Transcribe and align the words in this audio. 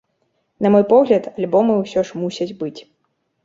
На 0.65 0.71
мой 0.75 0.83
погляд, 0.93 1.29
альбомы 1.37 1.77
ўсё 1.85 2.07
ж 2.11 2.19
мусяць 2.25 2.51
быць. 2.63 2.77